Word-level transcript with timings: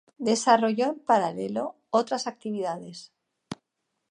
Desarrolló 0.19 0.83
en 0.87 0.99
paralelo 1.05 1.75
otras 1.91 2.25
actividades. 2.25 3.11